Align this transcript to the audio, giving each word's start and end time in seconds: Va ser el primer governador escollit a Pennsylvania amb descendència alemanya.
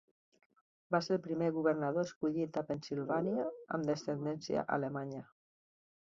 Va 0.93 0.99
ser 1.07 1.11
el 1.17 1.21
primer 1.25 1.49
governador 1.57 2.07
escollit 2.07 2.57
a 2.61 2.63
Pennsylvania 2.69 3.43
amb 3.77 3.89
descendència 3.91 4.63
alemanya. 4.79 5.21